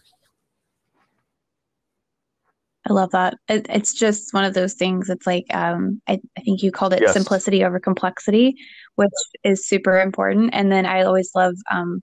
[2.88, 3.34] I love that.
[3.48, 5.10] It, it's just one of those things.
[5.10, 7.14] It's like um, I, I, think you called it yes.
[7.14, 8.54] simplicity over complexity,
[8.94, 9.10] which
[9.42, 10.50] is super important.
[10.52, 12.00] And then I always love um,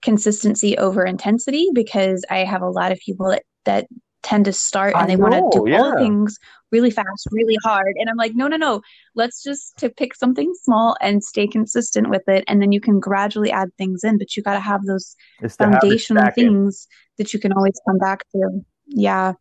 [0.00, 3.88] consistency over intensity because I have a lot of people that that
[4.26, 5.80] tend to start and I they want to do yeah.
[5.80, 6.36] all things
[6.72, 7.94] really fast, really hard.
[7.96, 8.82] And I'm like, no, no, no.
[9.14, 12.42] Let's just to pick something small and stay consistent with it.
[12.48, 15.14] And then you can gradually add things in, but you got to have those
[15.48, 18.64] foundational things that you can always come back to.
[18.88, 19.34] Yeah.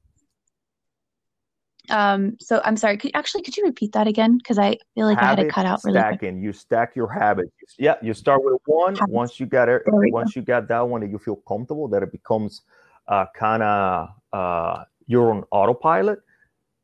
[1.90, 2.98] Um, so I'm sorry.
[2.98, 4.38] Could actually could you repeat that again?
[4.38, 6.36] Because I feel like Habit I had to cut out really stacking.
[6.36, 6.44] Quick.
[6.44, 7.52] You stack your habits.
[7.78, 8.96] Yeah, you start with one.
[8.96, 9.12] Habits.
[9.12, 10.40] Once you got it, once go.
[10.40, 12.62] you got that one, and you feel comfortable that it becomes
[13.08, 16.20] uh, kind of uh, you're on autopilot,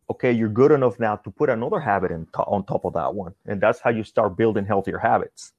[0.10, 3.14] okay, you're good enough now to put another habit in to- on top of that
[3.14, 3.34] one.
[3.46, 5.54] And that's how you start building healthier habits.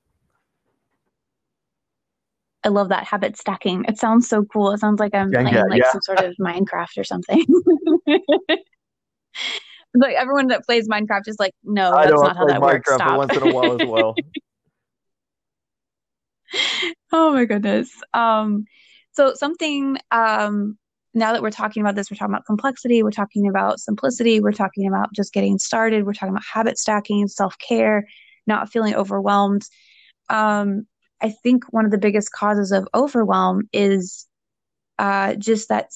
[2.65, 3.85] I love that habit stacking.
[3.89, 4.71] It sounds so cool.
[4.71, 5.91] It sounds like I'm playing like yeah.
[5.91, 7.45] some sort of Minecraft or something.
[9.95, 12.95] like everyone that plays Minecraft is like, no, that's not how that Minecraft works.
[12.95, 13.19] Stop.
[13.19, 14.15] once in a while as well.
[17.13, 17.91] oh my goodness.
[18.15, 18.67] Um,
[19.13, 20.79] so something um,
[21.15, 24.53] now that we're talking about this, we're talking about complexity, we're talking about simplicity, we're
[24.53, 28.07] talking about just getting started, we're talking about habit stacking, self care,
[28.47, 29.63] not feeling overwhelmed.
[30.31, 30.87] Um,
[31.21, 34.27] I think one of the biggest causes of overwhelm is
[34.99, 35.91] uh, just that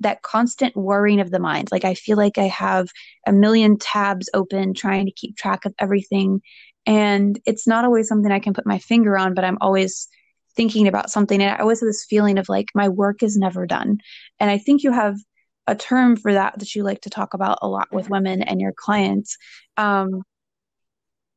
[0.00, 1.68] that constant worrying of the mind.
[1.72, 2.88] Like I feel like I have
[3.26, 6.42] a million tabs open trying to keep track of everything,
[6.84, 10.08] and it's not always something I can put my finger on, but I'm always
[10.58, 13.64] thinking about something and I always have this feeling of like my work is never
[13.64, 13.98] done.
[14.40, 15.14] And I think you have
[15.68, 18.60] a term for that that you like to talk about a lot with women and
[18.60, 19.36] your clients.
[19.76, 20.22] Um,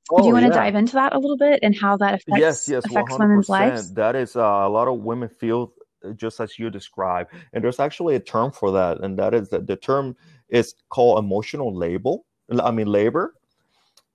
[0.10, 0.64] oh, do you want to yeah.
[0.64, 3.94] dive into that a little bit and how that affects, yes, yes, affects women's lives?
[3.94, 5.72] That is uh, a lot of women feel
[6.04, 7.32] uh, just as you described.
[7.54, 9.02] And there's actually a term for that.
[9.02, 10.16] And that is that the term
[10.50, 12.26] is called emotional label.
[12.60, 13.36] I mean, labor.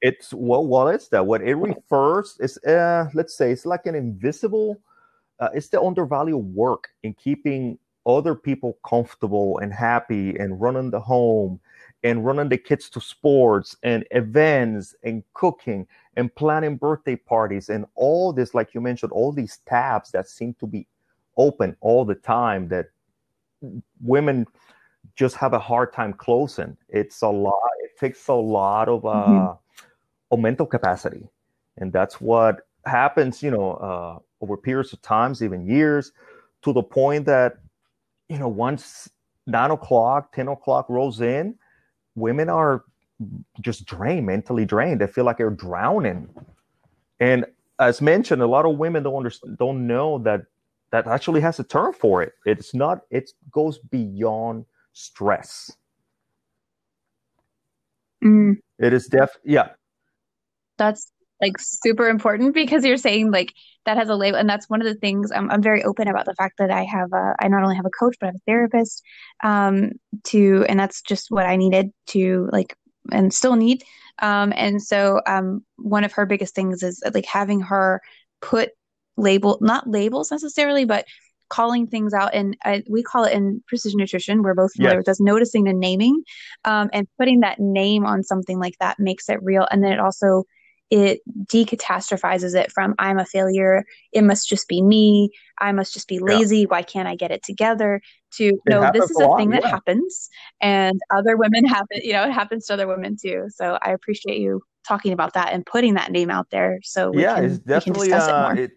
[0.03, 1.25] It's what, what is that?
[1.25, 4.81] What it refers is, uh, let's say, it's like an invisible
[5.41, 11.01] uh, it's the undervalued work in keeping other people comfortable and happy and running the
[11.01, 11.61] home
[12.05, 17.85] and running the kids to sports and events and cooking and planning birthday parties and
[17.97, 20.87] all this like you mentioned all these tabs that seem to be
[21.37, 22.87] open all the time that
[24.01, 24.47] women
[25.17, 29.09] just have a hard time closing it's a lot it takes a lot of uh
[29.09, 29.85] mm-hmm.
[30.31, 31.29] of mental capacity
[31.79, 36.13] and that's what happens you know uh over periods of times, even years,
[36.63, 37.59] to the point that,
[38.29, 39.09] you know, once
[39.47, 41.55] nine o'clock, 10 o'clock rolls in,
[42.15, 42.85] women are
[43.61, 45.01] just drained, mentally drained.
[45.01, 46.29] They feel like they're drowning.
[47.21, 47.47] And
[47.79, 50.43] as mentioned, a lot of women don't understand, don't know that
[50.91, 52.35] that actually has a term for it.
[52.45, 55.73] It's not, it goes beyond stress.
[58.25, 58.57] Mm.
[58.79, 59.71] It is def yeah.
[60.79, 63.53] That's like super important because you're saying like
[63.85, 64.39] that has a label.
[64.39, 66.85] And that's one of the things I'm, I'm very open about the fact that I
[66.85, 69.03] have a I not only have a coach but I have a therapist
[69.45, 69.93] um
[70.25, 72.77] to and that's just what I needed to like
[73.13, 73.85] and still need.
[74.21, 78.01] Um and so um one of her biggest things is like having her
[78.41, 78.71] put
[79.17, 81.07] label not labels necessarily but
[81.49, 82.35] calling things out.
[82.35, 84.43] And uh, we call it in precision nutrition.
[84.43, 85.01] We're both familiar yes.
[85.03, 86.23] with us noticing and naming
[86.65, 89.67] um, and putting that name on something like that makes it real.
[89.71, 90.45] And then it also
[90.91, 96.09] it decatastrophizes it from i'm a failure it must just be me i must just
[96.09, 96.67] be lazy yeah.
[96.69, 98.01] why can't i get it together
[98.33, 99.61] to it no this is a, thing yeah.
[99.61, 100.29] that happens
[100.61, 103.91] and other women have it you know it happens to other women too so i
[103.91, 107.59] appreciate you talking about that and putting that name out there so yeah can, it's
[107.59, 108.71] definitely uh, it,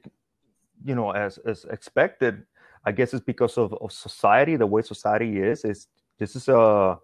[0.84, 2.44] you know as as expected
[2.86, 5.66] I guess it's because of, of society, the way society is.
[5.66, 6.96] Is this is a uh,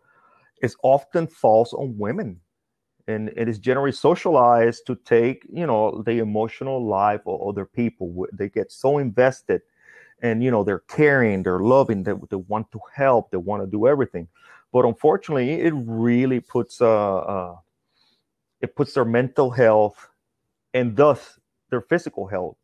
[0.61, 2.39] is often falls on women,
[3.07, 8.25] and it is generally socialized to take you know the emotional life of other people.
[8.33, 9.61] They get so invested,
[10.21, 13.67] and you know they're caring, they're loving, they, they want to help, they want to
[13.67, 14.27] do everything.
[14.71, 17.55] But unfortunately, it really puts uh, uh
[18.61, 20.09] it puts their mental health
[20.73, 21.39] and thus
[21.69, 22.57] their physical health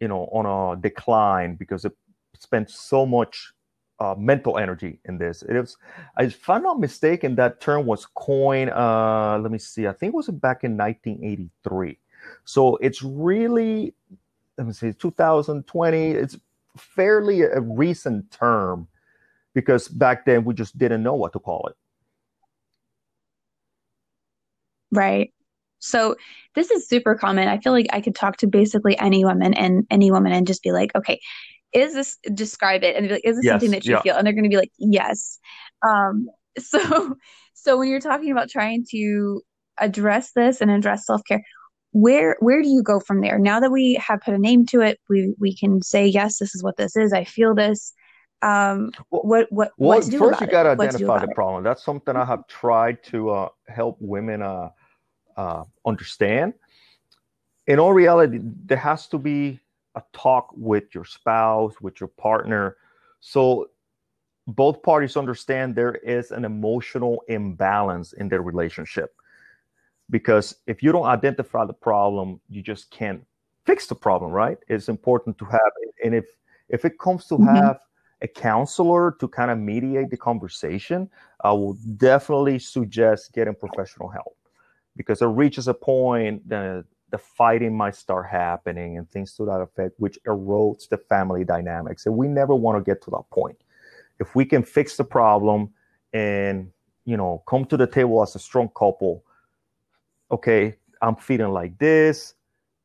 [0.00, 1.92] you know on a decline because it
[2.38, 3.52] spends so much
[3.98, 5.42] uh, mental energy in this.
[5.42, 5.76] It was,
[6.18, 8.70] if I'm not mistaken, that term was coined.
[8.70, 9.86] Uh, let me see.
[9.86, 11.98] I think it was back in 1983.
[12.44, 13.94] So it's really,
[14.58, 16.10] let me see, 2020.
[16.10, 16.36] It's
[16.76, 18.88] fairly a recent term
[19.54, 21.76] because back then we just didn't know what to call it.
[24.92, 25.32] Right.
[25.78, 26.16] So
[26.54, 27.48] this is super common.
[27.48, 30.62] I feel like I could talk to basically any woman and any woman and just
[30.62, 31.20] be like, okay,
[31.76, 32.96] is this describe it?
[32.96, 34.00] And be like is this yes, something that you yeah.
[34.00, 34.16] feel?
[34.16, 35.38] And they're going to be like yes.
[35.86, 37.14] Um so
[37.52, 39.42] so when you're talking about trying to
[39.78, 41.42] address this and address self-care
[41.92, 43.38] where where do you go from there?
[43.38, 46.54] Now that we have put a name to it we we can say yes this
[46.54, 47.12] is what this is.
[47.12, 47.92] I feel this.
[48.42, 51.34] Um what what well, what to do first you got to identify the it?
[51.34, 51.62] problem.
[51.62, 54.70] That's something i have tried to uh, help women uh,
[55.36, 56.54] uh, understand.
[57.66, 59.60] In all reality there has to be
[59.96, 62.76] a talk with your spouse, with your partner.
[63.20, 63.70] So
[64.46, 69.14] both parties understand there is an emotional imbalance in their relationship.
[70.08, 73.24] Because if you don't identify the problem, you just can't
[73.64, 74.58] fix the problem, right?
[74.68, 75.60] It's important to have
[76.04, 76.26] and if
[76.68, 77.54] if it comes to mm-hmm.
[77.56, 77.80] have
[78.22, 81.10] a counselor to kind of mediate the conversation,
[81.42, 84.36] I will definitely suggest getting professional help
[84.96, 89.60] because it reaches a point that the fighting might start happening and things to that
[89.60, 92.06] effect, which erodes the family dynamics.
[92.06, 93.56] And we never want to get to that point.
[94.18, 95.70] If we can fix the problem
[96.12, 96.70] and
[97.04, 99.22] you know come to the table as a strong couple,
[100.30, 102.34] okay, I'm feeling like this.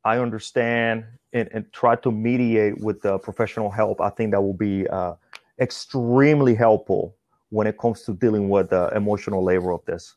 [0.04, 4.00] I understand and, and try to mediate with the professional help.
[4.00, 5.14] I think that will be uh,
[5.60, 7.16] extremely helpful
[7.50, 10.16] when it comes to dealing with the emotional labor of this.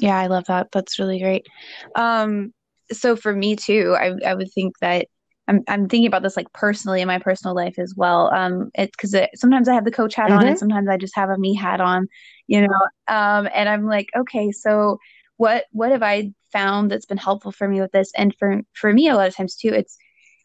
[0.00, 0.68] Yeah, I love that.
[0.72, 1.46] That's really great.
[1.94, 2.52] Um,
[2.92, 5.06] so for me too, I I would think that
[5.48, 8.32] I'm I'm thinking about this like personally in my personal life as well.
[8.34, 10.38] Um, it's because sometimes I have the coach hat mm-hmm.
[10.38, 10.58] on, and mm-hmm.
[10.58, 12.08] sometimes I just have a me hat on,
[12.46, 12.80] you know.
[13.08, 14.98] Um, and I'm like, okay, so
[15.36, 18.10] what what have I found that's been helpful for me with this?
[18.16, 19.96] And for for me, a lot of times too, it's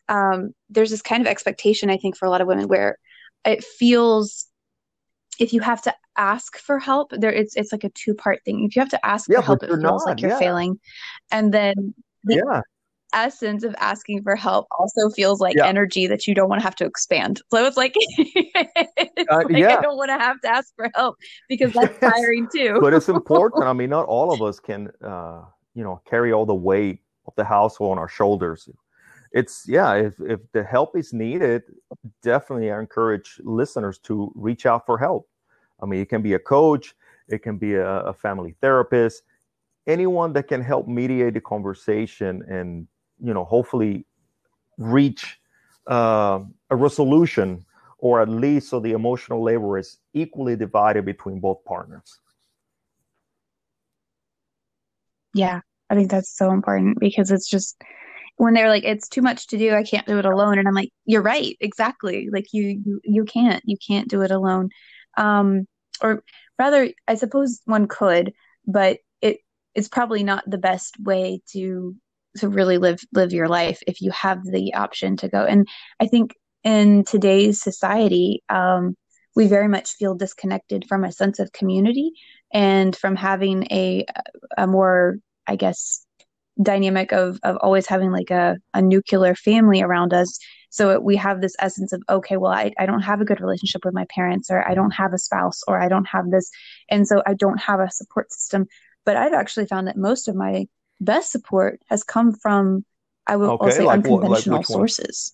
[0.10, 2.98] um, there's this kind of expectation I think for a lot of women where
[3.46, 4.48] it feels
[5.42, 8.64] if you have to ask for help there it's it's like a two part thing
[8.64, 10.06] if you have to ask yeah, for help it feels not.
[10.06, 10.40] like you're yeah.
[10.40, 10.80] failing
[11.32, 11.74] and then
[12.24, 12.62] the yeah.
[13.14, 15.66] essence of asking for help also feels like yeah.
[15.66, 19.50] energy that you don't want to have to expand so it's like, it's uh, like
[19.50, 19.78] yeah.
[19.78, 21.16] i don't want to have to ask for help
[21.50, 22.14] because that's yes.
[22.14, 25.42] tiring too but it's important i mean not all of us can uh
[25.74, 28.70] you know carry all the weight of the household on our shoulders
[29.32, 31.64] it's yeah if, if the help is needed
[32.22, 35.28] definitely i encourage listeners to reach out for help
[35.82, 36.96] I mean, it can be a coach,
[37.28, 39.24] it can be a, a family therapist,
[39.88, 42.88] anyone that can help mediate the conversation and
[43.20, 44.06] you know hopefully
[44.78, 45.40] reach
[45.88, 46.40] uh,
[46.70, 47.66] a resolution
[47.98, 52.20] or at least so the emotional labor is equally divided between both partners.
[55.34, 57.80] Yeah i think that's so important because it's just
[58.38, 60.74] when they're like it's too much to do i can't do it alone and i'm
[60.74, 64.70] like you're right exactly like you you, you can't you can't do it alone.
[65.18, 65.68] Um
[66.02, 66.24] or
[66.60, 68.34] rather, I suppose one could,
[68.68, 69.40] but it
[69.76, 71.96] it's probably not the best way to
[72.38, 75.46] to really live live your life if you have the option to go.
[75.46, 75.68] And
[76.00, 78.96] I think in today's society, um,
[79.36, 82.12] we very much feel disconnected from a sense of community
[82.54, 84.06] and from having a
[84.58, 86.06] a more i guess
[86.62, 90.38] dynamic of of always having like a, a nuclear family around us
[90.72, 93.86] so we have this essence of okay well I, I don't have a good relationship
[93.86, 96.50] with my parents or i don't have a spouse or i don't have this.
[96.90, 98.66] And so i don't have a support system.
[99.06, 100.68] But i've actually found that most of my
[101.00, 102.86] best support has come from
[103.28, 105.34] i will okay, say like unconventional like sources.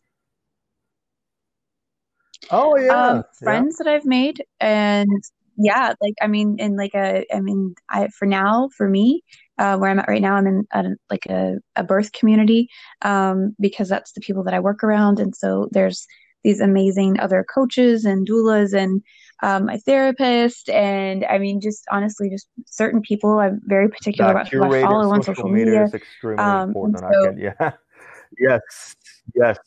[2.52, 3.08] Oh yeah.
[3.08, 3.84] Um, friends yeah.
[3.84, 5.24] that i've made and
[5.58, 9.24] yeah like i mean in like a i mean i for now for me
[9.58, 12.70] uh, where i'm at right now i'm in a, like a, a birth community
[13.04, 16.06] um, because that's the people that i work around and so there's
[16.44, 19.02] these amazing other coaches and doulas and
[19.44, 24.48] um, my therapist and i mean just honestly just certain people i'm very particular about
[24.48, 25.84] who i follow on social media, media.
[25.84, 27.72] is extremely um, important so, can, yeah
[28.40, 28.96] yes
[29.36, 29.58] yes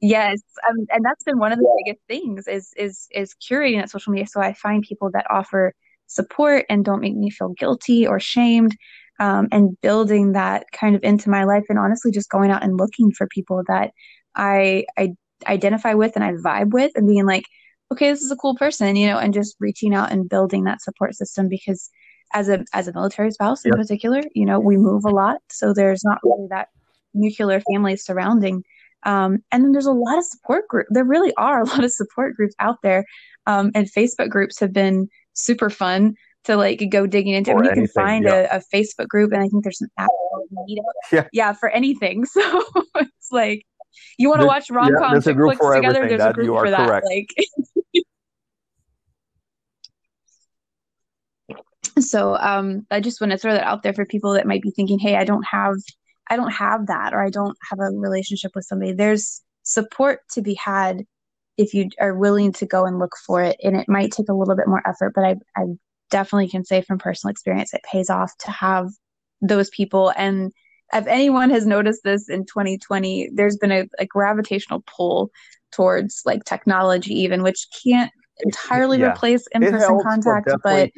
[0.00, 1.92] Yes, um, and that's been one of the yeah.
[1.92, 4.26] biggest things is is is curating that social media.
[4.26, 5.74] So I find people that offer
[6.06, 8.76] support and don't make me feel guilty or shamed,
[9.18, 11.64] um, and building that kind of into my life.
[11.68, 13.92] And honestly, just going out and looking for people that
[14.34, 15.14] I I
[15.46, 17.44] identify with and I vibe with, and being like,
[17.92, 20.82] okay, this is a cool person, you know, and just reaching out and building that
[20.82, 21.90] support system because
[22.34, 25.72] as a as a military spouse in particular, you know, we move a lot, so
[25.72, 26.68] there's not really that
[27.14, 28.62] nuclear family surrounding
[29.04, 30.88] um, and then there's a lot of support groups.
[30.92, 33.04] There really are a lot of support groups out there.
[33.46, 36.14] Um, and Facebook groups have been super fun
[36.48, 37.52] to like go digging into.
[37.52, 38.54] you anything, can find yeah.
[38.54, 40.08] a, a, Facebook group, and I think there's an app.
[41.12, 41.24] Yeah.
[41.32, 42.24] yeah, for anything.
[42.34, 42.64] So
[42.96, 43.64] it's like
[44.18, 46.08] you want to watch rom com yeah, flicks together.
[46.08, 46.86] There's that, a group for that.
[46.86, 47.06] Correct.
[47.06, 47.28] Like.
[52.00, 54.70] so um, I just want to throw that out there for people that might be
[54.70, 55.76] thinking, "Hey, I don't have
[56.30, 58.92] I don't have that or I don't have a relationship with somebody.
[58.92, 61.04] There's support to be had
[61.56, 63.56] if you are willing to go and look for it.
[63.62, 65.64] And it might take a little bit more effort, but I, I
[66.10, 68.88] definitely can say from personal experience, it pays off to have
[69.40, 70.12] those people.
[70.16, 70.52] And
[70.92, 75.30] if anyone has noticed this in 2020, there's been a, a gravitational pull
[75.72, 79.12] towards like technology, even, which can't entirely yeah.
[79.12, 80.90] replace in person contact, but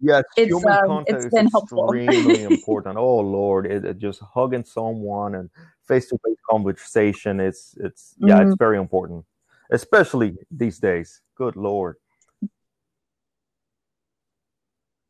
[0.00, 2.98] Yes, it's human um, contact it's been is extremely important.
[2.98, 5.48] Oh Lord, it, it, just hugging someone and
[5.88, 7.40] face to face conversation.
[7.40, 8.48] It's it's yeah, mm-hmm.
[8.48, 9.24] it's very important,
[9.70, 11.22] especially these days.
[11.34, 11.96] Good Lord.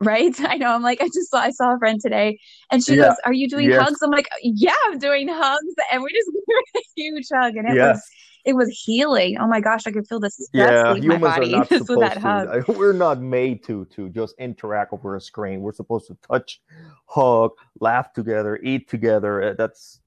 [0.00, 0.74] Right, I know.
[0.74, 2.38] I'm like, I just saw I saw a friend today,
[2.70, 3.08] and she yeah.
[3.08, 3.82] goes, "Are you doing yes.
[3.82, 7.68] hugs?" I'm like, "Yeah, I'm doing hugs," and we just gave a huge hug, and
[7.68, 7.96] it yes.
[7.96, 8.02] was
[8.46, 9.38] it was healing.
[9.38, 12.20] Oh my gosh, I could feel this yeah, leave my body are not supposed to.
[12.20, 12.68] Hug.
[12.68, 15.60] We're not made to to just interact over a screen.
[15.60, 16.60] We're supposed to touch,
[17.06, 19.42] hug, laugh together, eat together.
[19.42, 20.00] Uh, that's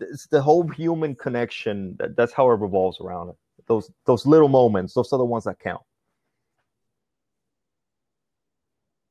[0.00, 1.96] it's the whole human connection.
[1.98, 3.36] That, that's how it revolves around it.
[3.68, 5.82] Those those little moments, those are the ones that count.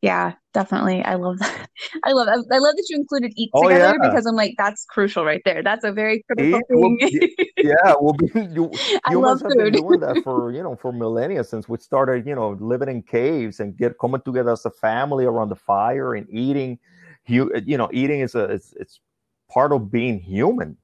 [0.01, 1.03] Yeah, definitely.
[1.03, 1.69] I love that.
[2.05, 4.09] I love I love that you included eat oh, together yeah.
[4.09, 5.61] because I'm like that's crucial right there.
[5.61, 7.29] That's a very critical thing.
[7.57, 8.71] yeah, well, you,
[9.07, 12.51] humans have been doing that for you know for millennia since we started you know
[12.61, 16.79] living in caves and get coming together as a family around the fire and eating.
[17.25, 19.01] You you know eating is a it's, it's
[19.49, 20.77] part of being human.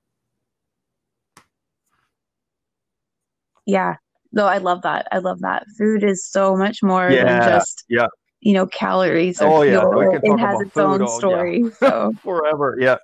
[3.65, 3.95] Yeah,
[4.33, 5.07] no, I love that.
[5.11, 5.65] I love that.
[5.77, 8.07] Food is so much more yeah, than just yeah
[8.41, 9.81] you know calories or oh, yeah.
[9.81, 10.19] fuel.
[10.21, 11.61] it has its own all, story.
[11.61, 11.69] Yeah.
[11.79, 12.97] So forever, yeah.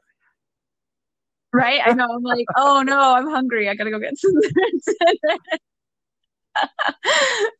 [1.54, 1.82] Right?
[1.84, 2.08] I know.
[2.10, 3.68] I'm like, oh no, I'm hungry.
[3.68, 4.34] I gotta go get some.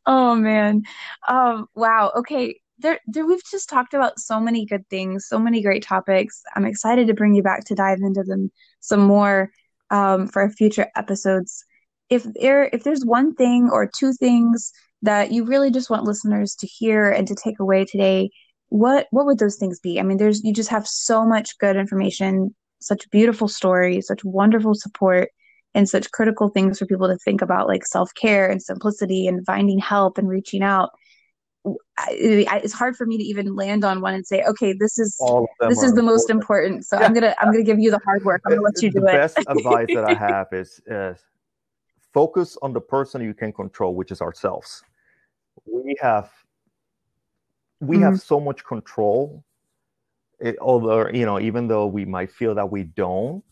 [0.06, 0.82] oh man.
[1.28, 1.66] Um.
[1.74, 2.12] Wow.
[2.16, 2.58] Okay.
[2.78, 6.42] There, there, we've just talked about so many good things, so many great topics.
[6.56, 9.52] I'm excited to bring you back to dive into them some more
[9.90, 11.64] um, for future episodes.
[12.10, 16.54] If there, if there's one thing or two things that you really just want listeners
[16.56, 18.30] to hear and to take away today,
[18.68, 20.00] what what would those things be?
[20.00, 24.74] I mean, there's you just have so much good information, such beautiful stories, such wonderful
[24.74, 25.28] support,
[25.74, 29.44] and such critical things for people to think about, like self care and simplicity and
[29.44, 30.90] finding help and reaching out.
[32.08, 35.20] It's hard for me to even land on one and say, okay, this is
[35.60, 36.86] this is the most important.
[36.86, 37.06] So yeah.
[37.06, 38.40] I'm gonna I'm gonna give you the hard work.
[38.46, 39.12] I'm gonna let you do the it.
[39.12, 41.18] best advice that I have is, is
[42.14, 44.82] focus on the person you can control, which is ourselves
[45.66, 46.30] we have
[47.80, 48.04] we mm-hmm.
[48.04, 49.44] have so much control
[50.40, 53.42] it, although you know even though we might feel that we don't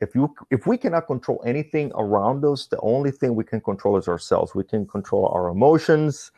[0.00, 3.96] if you if we cannot control anything around us the only thing we can control
[3.96, 6.32] is ourselves we can control our emotions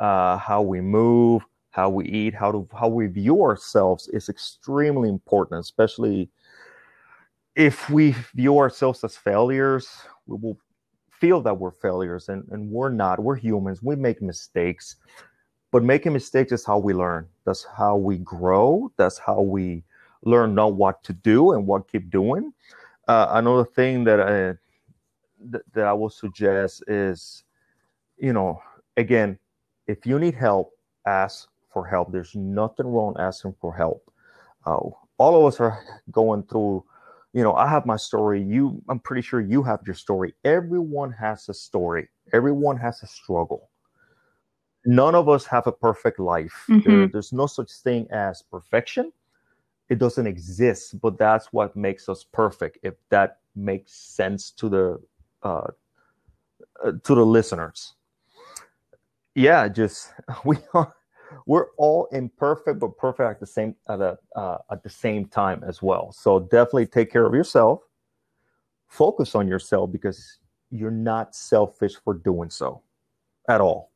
[0.00, 5.08] uh, how we move how we eat how to how we view ourselves is extremely
[5.08, 6.28] important especially
[7.56, 9.88] if we view ourselves as failures
[10.26, 10.58] we will
[11.24, 14.96] feel that we're failures and, and we're not we're humans we make mistakes
[15.74, 17.26] but making mistakes is how we learn.
[17.44, 18.92] That's how we grow.
[18.96, 19.82] That's how we
[20.22, 22.52] learn know what to do and what keep doing.
[23.08, 24.54] Uh, another thing that I
[25.50, 27.42] th- that I will suggest is,
[28.18, 28.62] you know,
[28.96, 29.36] again,
[29.88, 30.70] if you need help,
[31.06, 32.12] ask for help.
[32.12, 34.08] There's nothing wrong asking for help.
[34.64, 34.78] Uh,
[35.18, 36.84] all of us are going through.
[37.34, 38.42] You know, I have my story.
[38.42, 40.34] You, I'm pretty sure you have your story.
[40.44, 42.08] Everyone has a story.
[42.32, 43.68] Everyone has a struggle
[44.84, 46.64] none of us have a perfect life.
[46.68, 46.90] Mm-hmm.
[46.90, 49.12] There, there's no such thing as perfection.
[49.88, 52.78] It doesn't exist, but that's what makes us perfect.
[52.82, 55.00] If that makes sense to the
[55.42, 55.68] uh,
[56.84, 57.94] uh, to the listeners,
[59.34, 60.12] yeah, just
[60.44, 60.94] we are
[61.46, 65.62] we're all imperfect, but perfect at the same at a uh, at the same time
[65.66, 66.12] as well.
[66.12, 67.80] So definitely take care of yourself.
[68.88, 70.38] Focus on yourself because
[70.70, 72.82] you're not selfish for doing so
[73.48, 73.90] at all.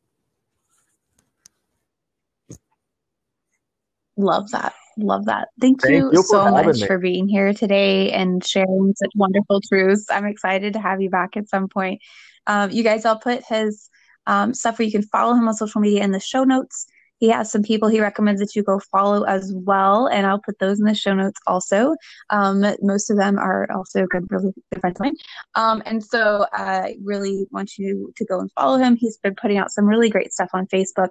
[4.16, 4.74] Love that.
[4.96, 5.48] Love that.
[5.60, 6.86] Thank, Thank you, you, so much me.
[6.86, 10.06] for being here today and sharing such wonderful truths.
[10.10, 12.00] I'm excited to have you back at some point.
[12.48, 13.88] Um, you guys, I'll put his
[14.26, 16.86] um, stuff where you can follow him on social media in the show notes.
[17.18, 20.58] He has some people he recommends that you go follow as well, and I'll put
[20.58, 21.94] those in the show notes also.
[22.30, 25.16] Um, most of them are also good, really good friends of mine.
[25.54, 28.96] Um, and so I really want you to go and follow him.
[28.96, 31.10] He's been putting out some really great stuff on Facebook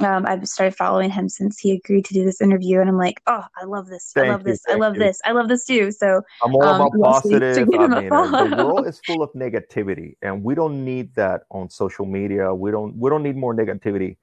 [0.00, 3.20] um, I've started following him since he agreed to do this interview, and I'm like,
[3.26, 5.00] oh, I love this, thank I love you, this, I love you.
[5.00, 5.90] this, I love this too.
[5.90, 7.68] So I'm all um, about positive.
[7.74, 11.68] I mean, uh, the world is full of negativity, and we don't need that on
[11.70, 12.54] social media.
[12.54, 14.16] We don't we don't need more negativity.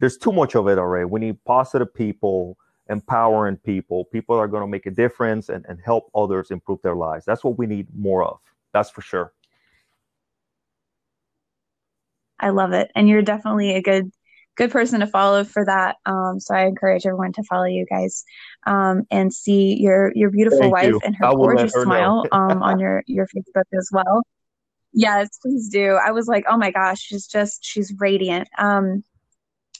[0.00, 1.04] There's too much of it already.
[1.04, 2.56] We need positive people,
[2.88, 6.80] empowering people, people that are going to make a difference and, and help others improve
[6.82, 7.24] their lives.
[7.24, 8.38] That's what we need more of.
[8.72, 9.32] That's for sure.
[12.40, 14.12] I love it, and you're definitely a good
[14.56, 15.96] good person to follow for that.
[16.04, 18.24] Um, so I encourage everyone to follow you guys
[18.66, 21.00] um, and see your your beautiful Thank wife you.
[21.04, 24.22] and her gorgeous her smile um, on your your Facebook as well.
[24.92, 25.94] Yes, please do.
[25.94, 28.48] I was like, oh my gosh, she's just she's radiant.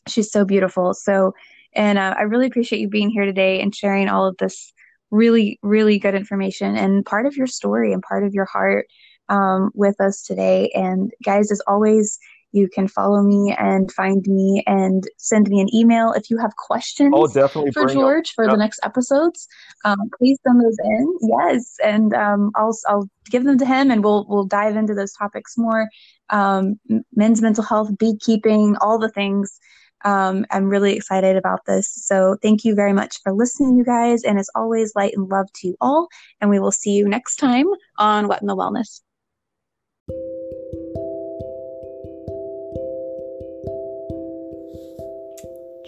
[0.09, 0.95] She's so beautiful.
[0.95, 1.35] So,
[1.75, 4.73] and uh, I really appreciate you being here today and sharing all of this
[5.11, 8.87] really really good information and part of your story and part of your heart
[9.29, 10.71] um, with us today.
[10.75, 12.19] And guys, as always,
[12.53, 16.57] you can follow me and find me and send me an email if you have
[16.57, 18.53] questions oh, definitely for George for yep.
[18.53, 19.47] the next episodes.
[19.85, 21.19] Um, please send those in.
[21.23, 25.13] Yes, and um, I'll I'll give them to him, and we'll we'll dive into those
[25.13, 25.89] topics more.
[26.31, 26.81] Um,
[27.15, 29.59] men's mental health, beekeeping, all the things.
[30.05, 31.93] Um, I'm really excited about this.
[31.93, 34.23] So thank you very much for listening, you guys.
[34.25, 36.09] And as always, light and love to you all.
[36.41, 37.67] And we will see you next time
[37.99, 39.01] on What in the Wellness.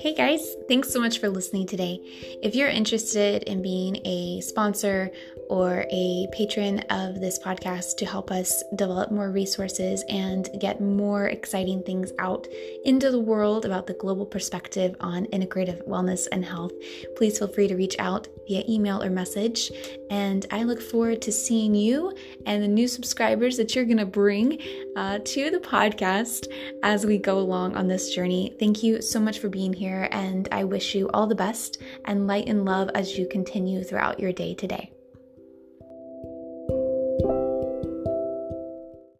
[0.00, 2.00] Hey guys, thanks so much for listening today.
[2.42, 5.10] If you're interested in being a sponsor
[5.50, 11.26] or a patron of this podcast to help us develop more resources and get more
[11.26, 12.46] exciting things out
[12.84, 16.70] into the world about the global perspective on integrative wellness and health,
[17.16, 19.72] please feel free to reach out via email or message.
[20.08, 22.14] And I look forward to seeing you
[22.46, 24.62] and the new subscribers that you're going to bring
[24.94, 26.46] uh, to the podcast
[26.84, 28.54] as we go along on this journey.
[28.60, 32.28] Thank you so much for being here, and I wish you all the best and
[32.28, 34.92] light and love as you continue throughout your day today.